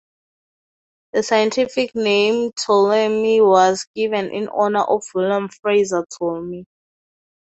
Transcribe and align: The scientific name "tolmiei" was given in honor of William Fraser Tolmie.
The 1.13 1.21
scientific 1.21 1.93
name 1.93 2.53
"tolmiei" 2.53 3.47
was 3.47 3.85
given 3.93 4.31
in 4.33 4.47
honor 4.47 4.81
of 4.81 5.03
William 5.13 5.47
Fraser 5.47 6.07
Tolmie. 6.19 6.65